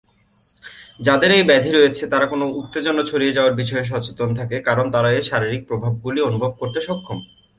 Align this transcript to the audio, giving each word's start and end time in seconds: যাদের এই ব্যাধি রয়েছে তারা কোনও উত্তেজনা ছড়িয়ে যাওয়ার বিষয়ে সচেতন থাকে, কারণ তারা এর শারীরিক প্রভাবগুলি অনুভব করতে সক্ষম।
যাদের 1.05 1.31
এই 1.37 1.43
ব্যাধি 1.49 1.71
রয়েছে 1.71 2.03
তারা 2.13 2.25
কোনও 2.31 2.45
উত্তেজনা 2.59 3.03
ছড়িয়ে 3.09 3.35
যাওয়ার 3.37 3.57
বিষয়ে 3.61 3.89
সচেতন 3.91 4.29
থাকে, 4.39 4.57
কারণ 4.67 4.85
তারা 4.95 5.09
এর 5.17 5.23
শারীরিক 5.29 5.61
প্রভাবগুলি 5.69 6.19
অনুভব 6.29 6.51
করতে 6.61 6.79
সক্ষম। 6.87 7.17